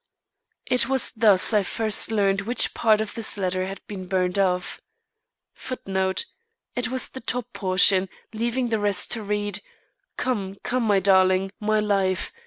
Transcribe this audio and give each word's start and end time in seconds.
It 0.65 0.89
was 0.89 1.11
thus 1.11 1.53
I 1.53 1.61
first 1.61 2.09
learned 2.09 2.41
which 2.41 2.73
part 2.73 3.01
of 3.01 3.13
this 3.13 3.37
letter 3.37 3.67
had 3.67 3.85
been 3.85 4.07
burned 4.07 4.39
off. 4.39 4.81
It 5.63 6.87
was 6.89 7.09
the 7.11 7.19
top 7.21 7.53
portion, 7.53 8.09
leaving 8.33 8.69
the 8.69 8.79
rest 8.79 9.11
to 9.11 9.21
read: 9.21 9.59
_"Come, 10.17 10.55
come 10.63 10.81
my 10.85 10.99
darling, 10.99 11.51
my 11.59 11.79
life. 11.79 12.31